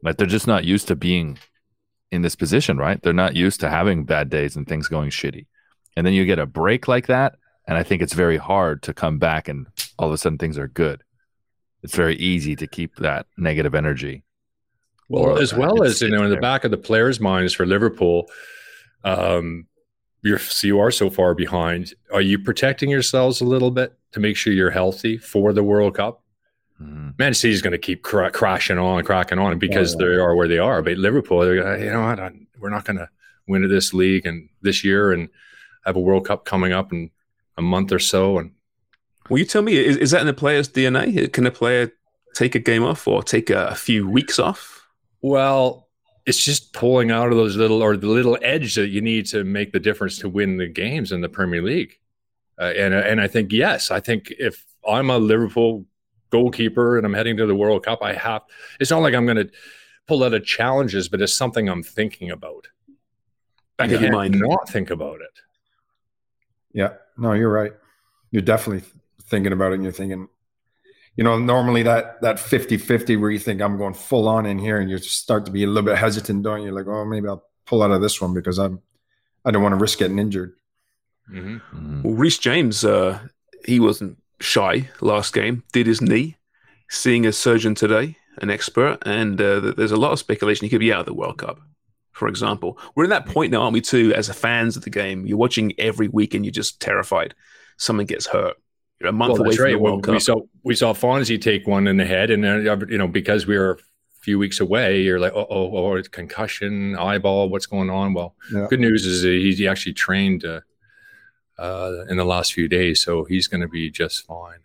[0.03, 1.39] like they're just not used to being
[2.12, 3.01] in this position, right?
[3.01, 5.47] They're not used to having bad days and things going shitty.
[5.95, 7.35] And then you get a break like that,
[7.67, 10.57] and I think it's very hard to come back and all of a sudden things
[10.57, 11.03] are good.
[11.83, 14.23] It's very easy to keep that negative energy.
[15.07, 17.65] Well, Or, as well as you know, in the back of the players' minds for
[17.65, 18.29] Liverpool,
[19.03, 19.65] um,
[20.21, 21.93] you're so you are so far behind.
[22.12, 25.95] Are you protecting yourselves a little bit to make sure you're healthy for the World
[25.95, 26.23] Cup?
[26.82, 27.17] Mhm.
[27.19, 30.08] Man City is going to keep cra- crashing on, and cracking on because Yeah, yeah.
[30.10, 30.82] they are where they are.
[30.82, 32.19] But Liverpool, they're gonna, you know what?
[32.19, 33.10] I- We're not going to
[33.47, 35.29] win this league and this year and
[35.86, 37.10] have a World Cup coming up in
[37.58, 38.38] a month or so.
[38.39, 38.51] And
[39.29, 41.32] Well, you tell me, is, is that in the player's DNA?
[41.34, 41.91] Can a player
[42.36, 44.88] take a game off or take a, a few weeks off?
[45.21, 45.88] Well,
[46.30, 49.44] it's just pulling out of those little or the little edge that you need to
[49.44, 51.98] make the difference to win the games in the Premier League.
[52.60, 55.86] Uh, and and I think yes, I think if I'm a Liverpool
[56.30, 58.44] goalkeeper and I'm heading to the World Cup, I have.
[58.80, 59.50] It's not like I'm going to
[60.08, 62.68] pull out of challenges, but it's something I'm thinking about.
[63.80, 64.39] You of can't mind.
[64.39, 65.42] not think about it.
[66.74, 67.72] Yeah, no, you're right.
[68.30, 68.88] You're definitely
[69.24, 70.28] thinking about it and you're thinking,
[71.19, 74.79] you know, normally that that 50-50 where you think I'm going full on in here
[74.79, 76.71] and you start to be a little bit hesitant, don't you?
[76.71, 78.79] Like, oh, maybe I'll pull out of this one because I'm
[79.43, 80.53] I don't want to risk getting injured.
[81.29, 81.58] Mm-hmm.
[81.77, 82.03] Mhm.
[82.03, 83.19] Well, Reece James, uh,
[83.65, 86.38] he wasn't shy last game, did his knee,
[86.89, 90.79] seeing a surgeon today, an expert, and uh, there's a lot of speculation he could
[90.79, 91.60] be out of the World Cup
[92.13, 92.77] for example.
[92.95, 93.79] We're in that point now, aren't we?
[93.79, 97.34] Too, as fans of the game, you're watching every week and you're just terrified
[97.77, 98.58] someone gets hurt.
[98.99, 99.71] You're a month Well, away from right.
[99.71, 102.77] the Well, World we saw we saw Fonzie take one in the head, and uh,
[102.88, 103.77] you know because we were a
[104.21, 108.13] few weeks away, you're like, oh, oh, oh it's concussion, eyeball, what's going on?
[108.13, 108.67] Well, Yeah.
[108.69, 110.59] good news is he, he actually trained uh,
[111.57, 114.59] uh, in the last few days, so he's going to be just fine.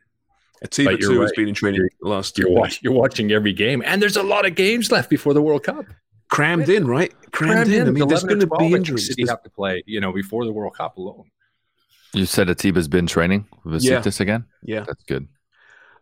[0.63, 3.83] Atiba But you're has been in training the last You're watch, you're watching every game,
[3.87, 5.85] and there's a lot of games left before the World Cup.
[6.31, 7.13] crammed in, right?
[7.31, 7.87] Crammed, in.
[7.87, 9.15] I mean, there's going to be injuries.
[9.17, 11.27] You have to play, you know, before the World Cup alone.
[12.15, 14.01] You said Atiba's been training with Yeah.
[14.01, 14.45] Besiktas again.
[14.63, 15.29] Yeah, That's good.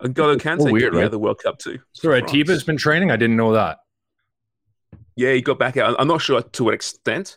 [0.01, 1.07] and Golo It's Kante so got weird, the right?
[1.07, 1.79] other World Cup too.
[1.93, 2.65] So for Atiba's France.
[2.65, 3.11] been training.
[3.11, 3.79] I didn't know that.
[5.17, 5.97] Yeah, he got back out.
[5.99, 7.37] I'm not sure to what extent,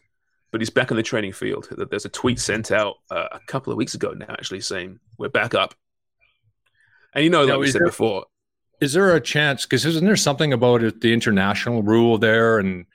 [0.51, 1.67] but he's back on the training field.
[1.71, 5.29] There's a tweet sent out uh, a couple of weeks ago now, actually saying we're
[5.29, 5.73] back up.
[7.13, 8.25] And you know, like Now, we said there- before,
[8.81, 9.65] Is there a chance?
[9.65, 12.85] Because isn't there something about it, the international rule there, and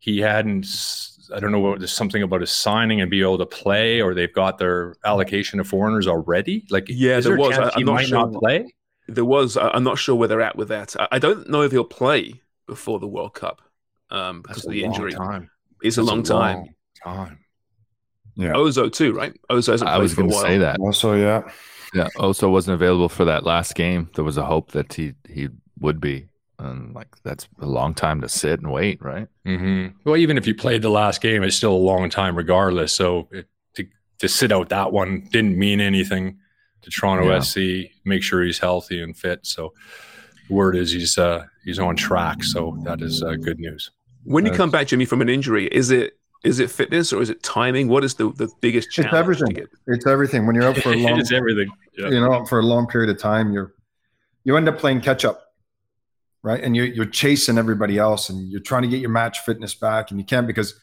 [0.00, 0.66] he hadn't.
[1.28, 4.00] S- I don't know what there's something about his signing and be able to play,
[4.00, 6.64] or they've got their allocation of foreigners already.
[6.70, 7.56] Like, Yeah, is there there, was.
[7.56, 8.74] chance I- I'm he not might sure not play?
[9.08, 9.56] there was.
[9.56, 10.96] I- I'm not sure where they're at with that.
[10.98, 13.62] I, I don't know if he'll play before the World Cup
[14.10, 15.12] um, because That's of the injury.
[15.12, 15.50] time.
[15.82, 16.56] It's a That's long time.
[17.06, 17.38] long time.
[18.36, 18.52] Yeah.
[18.52, 19.34] Ozo too, right?
[19.50, 20.78] Ozo hasn't I was going to say that.
[20.80, 21.50] Also, yeah.
[21.94, 22.08] Yeah.
[22.18, 24.10] Also wasn't available for that last game.
[24.14, 25.48] There was a hope that he he
[25.80, 26.27] would be,
[26.58, 29.28] and like that's a long time to sit and wait, right?
[29.46, 29.96] Mm-hmm.
[30.04, 32.92] Well, even if you played the last game, it's still a long time, regardless.
[32.94, 33.86] So it, to
[34.18, 36.38] to sit out that one didn't mean anything
[36.82, 37.40] to Toronto Yeah.
[37.40, 37.92] SC.
[38.04, 39.40] Make sure he's healthy and fit.
[39.46, 39.72] So
[40.48, 42.42] the word is he's uh, he's on track.
[42.42, 43.90] So that is uh, good news.
[44.24, 47.20] When you That's- come back, Jimmy, from an injury, is it is it fitness or
[47.22, 47.88] is it timing?
[47.88, 49.12] What is the, the biggest challenge?
[49.12, 49.54] It's everything.
[49.54, 49.68] get?
[49.88, 50.46] It's everything.
[50.46, 51.68] When you're out for a long, it's everything.
[51.96, 52.08] Yeah.
[52.10, 53.72] you know, for a long period of time, you're
[54.44, 55.47] you end up playing catch up,
[56.42, 56.62] right?
[56.62, 60.10] And you're you're chasing everybody else, and you're trying to get your match fitness back,
[60.10, 60.78] and you can't because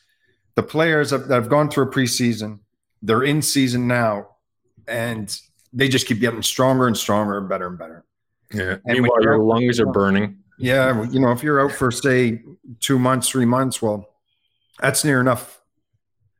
[0.55, 2.59] the players that that have gone through a preseason,
[3.01, 4.27] they're in season now,
[4.87, 5.39] and
[5.73, 8.05] they just keep getting stronger and stronger and better and better.
[8.53, 8.77] Yeah.
[8.85, 10.37] And Meanwhile, your lungs are burning.
[10.57, 12.41] Yeah, you know, if you're out for say
[12.79, 14.09] two months, three months, well,
[14.79, 15.61] that's near enough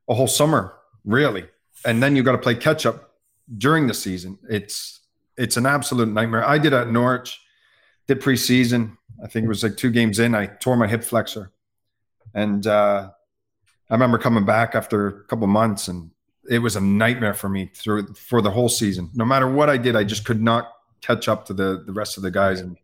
[0.07, 0.73] a whole summer,
[1.03, 1.45] really.
[1.83, 3.11] And then you've got to play catch up
[3.57, 4.39] during the season.
[4.49, 5.01] It's
[5.37, 6.47] it's an absolute nightmare.
[6.47, 7.41] I did at Norwich,
[8.07, 8.97] did preseason.
[9.23, 10.35] I think it was like two games in.
[10.35, 11.51] I tore my hip flexor,
[12.33, 13.09] and uh,
[13.89, 16.11] I remember coming back after a couple months, and
[16.49, 19.09] it was a nightmare for me through for the whole season.
[19.13, 22.17] No matter what I did, I just could not catch up to the the rest
[22.17, 22.77] of the guys and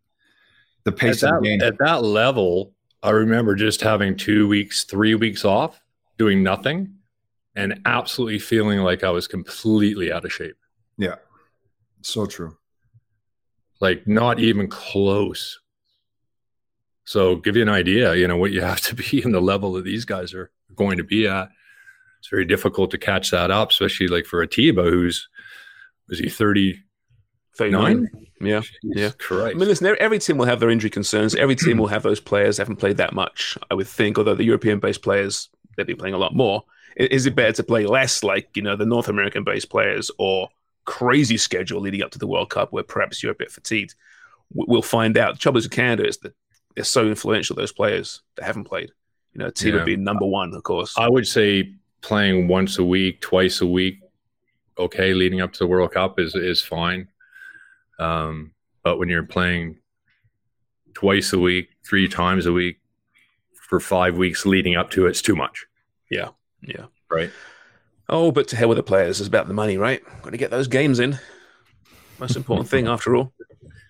[0.83, 1.61] the At pace of the that, game.
[1.61, 5.79] at that level, I remember just having two weeks, three weeks off,
[6.17, 6.95] doing nothing,
[7.55, 10.55] and absolutely feeling like I was completely out of shape.
[10.97, 11.15] Yeah,
[12.01, 12.57] so true.
[13.79, 15.59] like not even close.
[17.03, 19.73] So give you an idea, you know, what you have to be in the level
[19.73, 21.49] that these guys are going to be at.
[22.19, 25.27] It's very difficult to catch that up, especially like for Atiba, who's
[26.07, 26.83] was he 39?
[27.55, 28.09] 39?
[28.41, 28.61] Yeah.
[28.83, 29.11] Yeah.
[29.17, 29.55] Correct.
[29.55, 31.35] I mean, listen, every team will have their injury concerns.
[31.35, 34.35] Every team will have those players that haven't played that much, I would think, although
[34.35, 36.63] the European based players, they'll be playing a lot more.
[36.97, 40.49] Is it better to play less like, you know, the North American based players or
[40.85, 43.95] crazy schedule leading up to the World Cup where perhaps you're a bit fatigued?
[44.53, 45.35] We'll find out.
[45.35, 46.33] The trouble is with Canada is that
[46.75, 48.91] they're so influential, those players that haven't played.
[49.33, 49.83] You know, Atiba Yeah.
[49.83, 50.93] being number one, of course.
[50.97, 53.99] I would say playing once a week, twice a week,
[54.77, 57.07] okay, leading up to the World Cup is is fine.
[57.99, 58.53] Um,
[58.83, 59.77] but when you're playing
[60.93, 62.79] twice a week, three times a week
[63.69, 65.65] for five weeks leading up to it, it's too much.
[66.09, 66.29] Yeah.
[66.61, 66.85] Yeah.
[67.09, 67.31] Right.
[68.09, 69.19] Oh, but to hell with the players.
[69.21, 70.01] It's about the money, right?
[70.23, 71.17] Got to get those games in.
[72.19, 73.33] Most important thing, after all.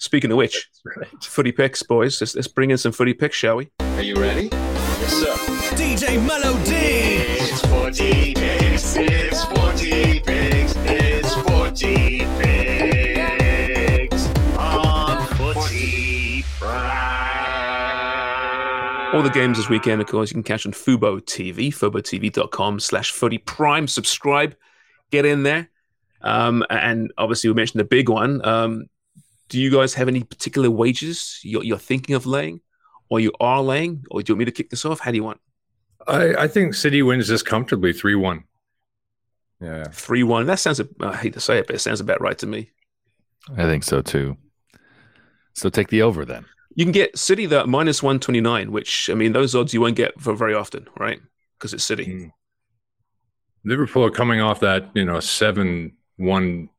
[0.01, 0.67] Speaking of which,
[1.21, 2.19] footy picks, boys.
[2.19, 3.69] Let's, let's bring in some footy picks, shall we?
[3.81, 4.49] Are you ready?
[4.51, 5.35] Yes, sir.
[5.75, 6.71] DJ Melody.
[7.37, 8.95] It's 40 picks.
[8.95, 10.75] It's 40 picks.
[10.75, 14.27] It's 40 pigs.
[14.57, 17.05] On footy prime.
[19.15, 23.11] All the games this weekend, of course, you can catch on Fubo TV, fubotv.com slash
[23.11, 23.87] footy prime.
[23.87, 24.55] Subscribe,
[25.11, 25.69] get in there.
[26.23, 28.43] Um, and obviously, we mentioned the big one.
[28.43, 28.87] Um,
[29.51, 32.61] do you guys have any particular wages you're, you're thinking of laying,
[33.09, 35.01] or you are laying, or do you want me to kick this off?
[35.01, 35.41] How do you want?
[36.07, 38.45] I, I think City wins this comfortably 3 1.
[39.59, 39.83] Yeah.
[39.91, 40.45] 3 1.
[40.45, 42.71] That sounds, I hate to say it, but it sounds about right to me.
[43.57, 44.37] I think so too.
[45.53, 46.45] So take the over then.
[46.73, 50.17] You can get City the minus 129, which, I mean, those odds you won't get
[50.21, 51.19] for very often, right?
[51.59, 52.05] Because it's City.
[52.05, 52.31] Mm.
[53.65, 56.69] Liverpool are coming off that, you know, 7 1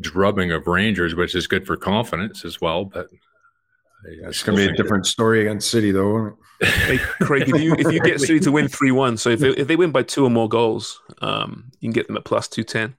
[0.00, 2.84] drubbing of Rangers, which is good for confidence as well.
[2.84, 3.08] But
[4.04, 6.36] It's going to be a different story against City, though.
[6.60, 9.50] Hey, Craig, if you if you get City to win three one, so if they,
[9.50, 12.48] if they win by two or more goals, um, you can get them at plus
[12.48, 12.96] two ten.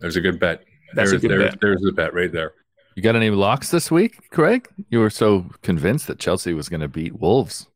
[0.00, 0.64] There's a good bet.
[0.94, 1.60] That's a good there's, bet.
[1.60, 2.54] there's the bet right there.
[2.96, 4.66] You got any locks this week, Craig?
[4.88, 7.66] You were so convinced that Chelsea was going to beat Wolves.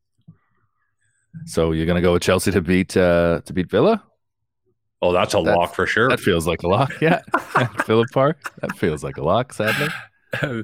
[1.45, 4.03] So you're going to go with Chelsea to beat uh, to beat Villa?
[5.07, 6.09] Oh, that's a That's- lock for sure.
[6.09, 6.93] That feels like a lock.
[7.01, 7.21] Yeah,
[7.85, 8.51] Villa Park.
[8.61, 9.53] That feels like a lock.
[9.53, 9.87] Sadly,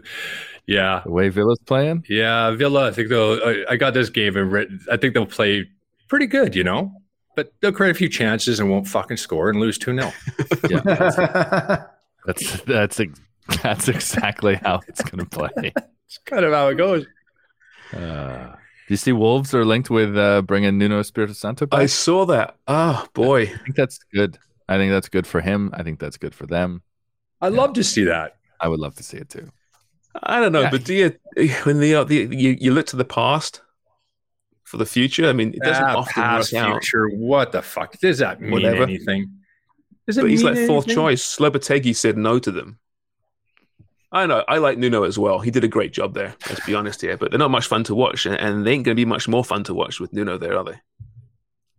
[0.67, 2.05] yeah, the way Villa's playing.
[2.09, 2.51] yeah.
[2.51, 2.87] Villa.
[2.87, 3.39] I think they'll.
[3.43, 4.79] I, I got this game and written.
[4.91, 5.69] I think they'll play
[6.07, 6.55] pretty good.
[6.55, 6.91] You know,
[7.35, 10.11] but they'll create a few chances and won't fucking score and lose two 0
[10.69, 11.85] Yeah,
[12.25, 13.01] that's that's
[13.63, 15.73] that's exactly how it's going to play.
[16.05, 17.05] It's kind of how it goes.
[17.93, 18.53] Uh,
[18.93, 21.79] you see Wolves are linked with uh, bringing Nuno Espirito Santo back?
[21.79, 22.55] I saw that.
[22.67, 24.37] Oh boy, I think that's good.
[24.67, 25.71] I think that's good for him.
[25.73, 26.81] I think that's good for them.
[27.41, 28.37] I'd love to see that.
[28.59, 29.49] I would love to see it too.
[30.23, 30.71] I don't know, Yeah.
[30.71, 33.61] but do you when the, uh, the you, you look to the past
[34.65, 35.27] for the future?
[35.27, 36.71] I mean, it doesn't Ah, often past work out.
[36.83, 37.07] future.
[37.09, 38.51] What the fuck does that mean?
[38.51, 38.83] Whatever.
[38.83, 39.31] Anything?
[40.07, 41.37] Does it But he's mean like fourth choice.
[41.37, 42.77] Lopetegui said no to them.
[44.13, 44.43] I know.
[44.47, 45.39] I like Nuno as well.
[45.39, 46.35] He did a great job there.
[46.49, 47.15] Let's be honest here.
[47.17, 49.27] But they're not much fun to watch, and, and they ain't going to be much
[49.29, 50.79] more fun to watch with Nuno there, are they?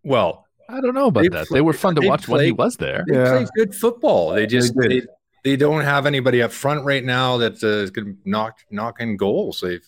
[0.02, 1.48] Well, I don't know about They that.
[1.48, 3.04] play- they were fun to they watch when he was there.
[3.06, 3.30] They Yeah.
[3.38, 4.32] play good football.
[4.32, 5.02] They just They they,
[5.44, 9.60] they, don't have anybody up front right now that's uh, can knock knock in goals.
[9.60, 9.86] They've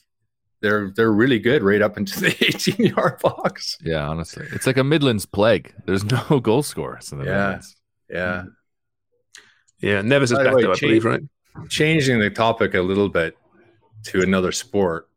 [0.61, 3.79] they're they're really good right up into the 18 yard box.
[3.83, 5.73] Yeah, honestly, it's like a Midlands plague.
[5.87, 7.39] There's no goal scorers in the Yeah.
[7.39, 7.77] Midlands.
[8.11, 8.45] Yeah.
[9.81, 11.21] Yeah, Neves is back way, there, I Chief- believe, right?
[11.69, 13.37] Changing the topic a little bit
[14.05, 15.09] to another sport.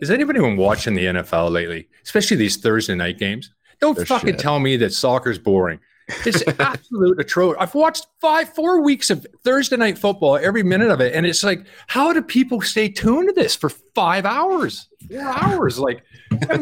[0.00, 3.52] Is anybody been watching the NFL lately, especially these Thursday night games?
[3.80, 4.38] Don't They're fucking shit.
[4.38, 5.78] tell me that soccer's boring.
[6.26, 7.56] It's absolute atrocious.
[7.60, 11.44] I've watched five, four weeks of Thursday night football, every minute of it, and it's
[11.44, 15.78] like, how do people stay tuned to this for five hours, four hours?
[15.78, 16.02] Like,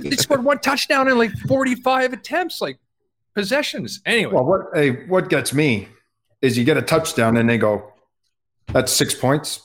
[0.01, 2.79] they scored one touchdown in like forty-five attempts, like
[3.35, 4.01] possessions.
[4.05, 5.89] Anyway, well, what hey, what gets me
[6.43, 7.93] is you get a touchdown and they go,
[8.73, 9.61] "That's six points,"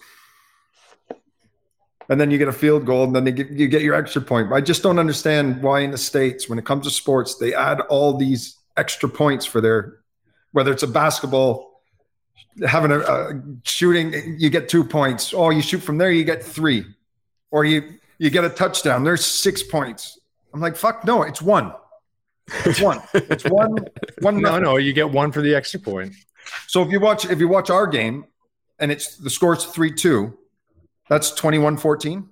[2.09, 4.21] and then you get a field goal and then they get, you get your extra
[4.21, 4.51] point.
[4.51, 7.81] I just don't understand why in the states, when it comes to sports, they add
[7.81, 9.99] all these extra points for their
[10.51, 11.81] whether it's a basketball
[12.67, 15.33] having a, a shooting you get two points.
[15.33, 16.85] Oh you shoot from there you get three.
[17.51, 20.19] Or you you get a touchdown there's six points.
[20.53, 21.73] I'm like fuck no it's one.
[22.65, 23.01] It's one.
[23.13, 23.77] It's one
[24.19, 26.13] one no, no, you get one for the extra point.
[26.67, 28.25] so if you watch if you watch our game
[28.83, 30.33] and it's the score's 3-2
[31.09, 32.27] that's 21-14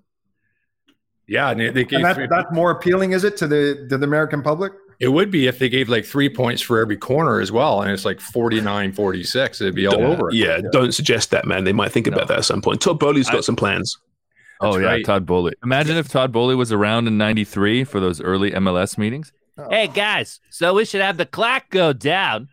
[1.28, 3.88] Yeah, and they, they gave and that, three- that's more appealing is it to the
[3.90, 6.98] to the american public It would be if they gave like three points for every
[6.98, 9.62] corner as well, and it's like 49, 46.
[9.62, 10.30] It'd be all Don't- over.
[10.30, 10.36] it.
[10.36, 11.64] Yeah, don't suggest that, man.
[11.64, 12.82] They might think about that at some point.
[12.82, 13.98] Todd Boehly's got I- some plans.
[14.64, 15.04] Oh yeah, right.
[15.06, 15.54] Todd Boehly.
[15.64, 19.34] Imagine if Todd Boehly was around in '93 for those early MLS meetings.
[19.58, 19.68] Oh.
[19.72, 22.48] Hey guys, so we should have the clock go down,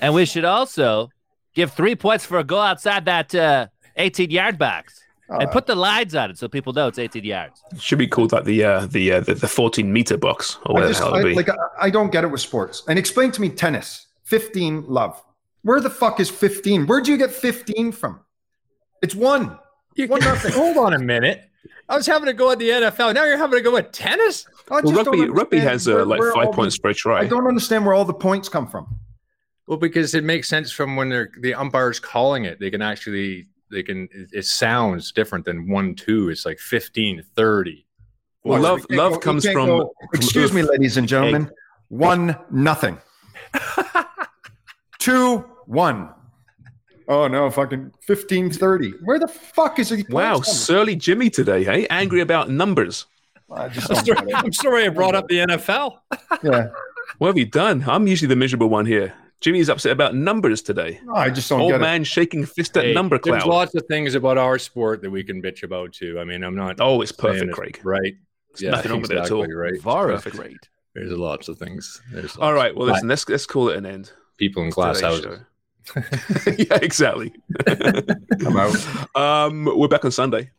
[0.00, 1.10] and we should also
[1.58, 3.66] give three points for a goal outside that uh,
[3.96, 7.60] 18 yard box, and put the lines on it so people know it's 18 yards.
[7.78, 10.72] Should be called like the uh, the, uh, the the 14 meter box or I
[10.72, 11.36] whatever just the hell I, it'd be.
[11.36, 12.84] like I, I don't get it with sports.
[12.88, 14.06] And explain to me tennis.
[14.24, 15.22] 15 love.
[15.62, 16.86] Where the fuck is 15?
[16.86, 18.20] Where do you get 15 from?
[19.02, 19.58] It's one.
[19.96, 20.52] One nothing.
[20.62, 21.48] Hold on a minute.
[21.88, 23.14] I was having to go at the NFL.
[23.14, 24.46] Now you're having to go at tennis.
[24.70, 27.20] I well, just don't rugby rugby has uh, where- like five points the- per try.
[27.20, 28.98] I don't understand where all the points come from.
[29.68, 32.58] Well, because it makes sense from when they're the umpires calling it.
[32.58, 36.30] They can actually they can it, it sounds different than one two.
[36.30, 37.86] It's like 15, 30.
[38.44, 39.66] Well, Well, love you love go- comes can't from.
[39.66, 41.50] go- excuse me, ladies and gentlemen.
[41.88, 42.98] One nothing.
[44.98, 46.10] Two one.
[47.08, 48.90] Oh no, fucking 15 30.
[49.04, 50.08] Where the fuck is it?
[50.10, 51.86] Wow, surly Jimmy today, hey?
[51.88, 53.06] Angry about numbers.
[53.50, 54.34] I just I'm sorry.
[54.34, 55.98] I'm sorry I brought up the NFL.
[56.42, 56.68] Yeah.
[57.18, 57.84] What have you done?
[57.88, 59.14] I'm usually the miserable one here.
[59.40, 61.00] Jimmy's upset about numbers today.
[61.04, 63.84] No, I just don't Old get man shaking fist at Hey, number There's lots of
[63.86, 66.18] things about our sport that we can bitch about too.
[66.18, 66.76] I mean, I'm not.
[66.80, 67.80] Oh, it's perfect, it's Craig.
[67.84, 68.14] Right.
[68.58, 69.46] Yeah, nothing wrong with it at all.
[69.46, 69.80] Right.
[69.80, 70.36] VAR is Perfect.
[70.36, 70.68] great.
[70.94, 72.00] There's lots of things.
[72.12, 72.56] There's All lots.
[72.56, 74.10] right, well, listen, let's let's call it an end.
[74.36, 75.40] people in to glass houses.
[76.58, 77.32] yeah, exactly.
[77.68, 79.16] I'm out.
[79.16, 80.50] Um, we're back on Sunday.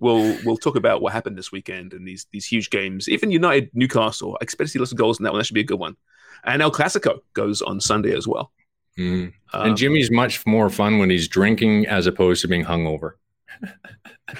[0.00, 3.08] We'll we'll talk about what happened this weekend and these these huge games.
[3.08, 5.40] Even United Newcastle, I expect to see lots of goals in that one.
[5.40, 5.96] That should be a good one.
[6.44, 8.52] And El Clasico goes on Sunday as well.
[8.98, 9.32] Mm.
[9.52, 13.12] Um, and Jimmy's much more fun when he's drinking as opposed to being hungover.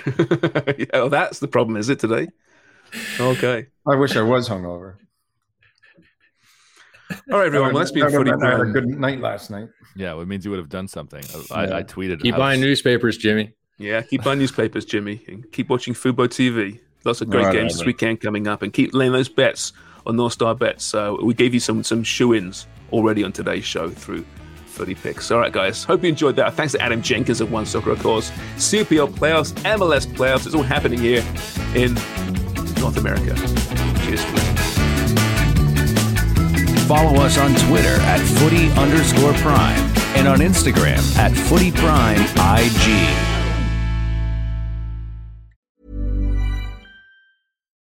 [0.79, 2.29] yeah, well, that's the problem, is it today?
[3.19, 3.67] Okay.
[3.87, 4.97] I wish I was hungover.
[7.11, 7.73] All right, everyone.
[7.73, 8.31] Well, let's be I footy.
[8.31, 9.69] had a good night last night.
[9.97, 11.23] Yeah, it means you would have done something.
[11.51, 12.21] I, I tweeted.
[12.21, 13.53] Keep how- buying newspapers, Jimmy.
[13.79, 16.81] Yeah, keep buying newspapers, Jimmy, and keep watching Fubo TV.
[17.05, 17.87] Lots of great Right, games right, this right.
[17.87, 19.73] weekend coming up, and keep laying those bets
[20.05, 20.85] on North Star Bets.
[20.85, 24.25] So we gave you some some shoe ins already on today's show through
[24.67, 25.31] Footy Picks.
[25.31, 25.85] All right, guys.
[25.85, 26.55] Hope you enjoyed that.
[26.55, 28.31] Thanks to Adam Jenkins of One Soccer, of course.
[28.57, 30.47] CPL playoffs, MLS playoffs.
[30.47, 31.25] It's all happening here
[31.77, 31.95] in
[32.81, 33.35] North America.
[34.05, 34.25] Cheers.
[36.89, 39.79] Follow us on Twitter at footy underscore prime
[40.17, 43.28] and on Instagram at footy prime IG.